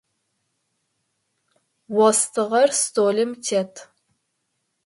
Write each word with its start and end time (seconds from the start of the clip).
Остыгъэр 2.05 2.69
столым 2.81 3.31
тет. 3.45 3.73